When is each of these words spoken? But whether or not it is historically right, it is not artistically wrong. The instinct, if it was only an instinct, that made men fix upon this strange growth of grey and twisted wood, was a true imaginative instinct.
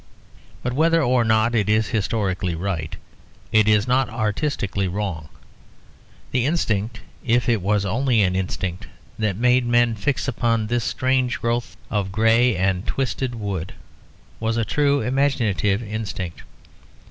But 0.63 0.73
whether 0.73 0.99
or 1.03 1.23
not 1.23 1.53
it 1.53 1.69
is 1.69 1.89
historically 1.89 2.55
right, 2.55 2.95
it 3.51 3.67
is 3.67 3.87
not 3.87 4.09
artistically 4.09 4.87
wrong. 4.87 5.29
The 6.31 6.43
instinct, 6.47 7.01
if 7.23 7.47
it 7.47 7.61
was 7.61 7.85
only 7.85 8.23
an 8.23 8.35
instinct, 8.35 8.87
that 9.19 9.37
made 9.37 9.63
men 9.63 9.93
fix 9.93 10.27
upon 10.27 10.65
this 10.65 10.83
strange 10.85 11.39
growth 11.39 11.77
of 11.91 12.11
grey 12.11 12.55
and 12.55 12.87
twisted 12.87 13.35
wood, 13.35 13.75
was 14.39 14.57
a 14.57 14.65
true 14.65 15.01
imaginative 15.01 15.83
instinct. 15.83 16.41